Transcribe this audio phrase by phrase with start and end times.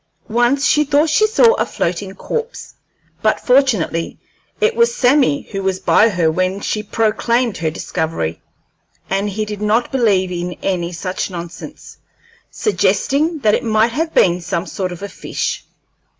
[0.29, 2.73] Once she thought she saw a floating corpse,
[3.21, 4.17] but fortunately
[4.59, 8.41] it was Sammy who was by her when she proclaimed her discovery,
[9.11, 11.97] and he did not believe in any such nonsense,
[12.49, 15.65] suggesting that it might have been some sort of a fish.